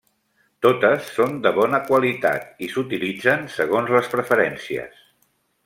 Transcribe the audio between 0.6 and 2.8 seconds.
Totes són de bona qualitat i